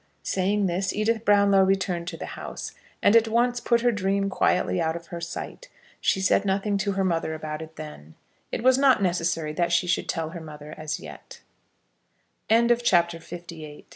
Saying 0.23 0.65
this, 0.65 0.91
Edith 0.95 1.23
Brownlow 1.23 1.61
returned 1.61 2.07
to 2.07 2.17
the 2.17 2.25
house, 2.33 2.71
and 3.03 3.15
at 3.15 3.27
once 3.27 3.59
put 3.59 3.81
her 3.81 3.91
dream 3.91 4.31
quietly 4.31 4.81
out 4.81 4.95
of 4.95 5.05
her 5.13 5.21
sight. 5.21 5.69
She 5.99 6.19
said 6.19 6.43
nothing 6.43 6.79
to 6.79 6.93
her 6.93 7.03
mother 7.03 7.35
about 7.35 7.61
it 7.61 7.75
then. 7.75 8.15
It 8.51 8.63
was 8.63 8.79
not 8.79 9.03
necessary 9.03 9.53
that 9.53 9.71
she 9.71 9.85
should 9.85 10.09
tell 10.09 10.29
her 10.31 10.41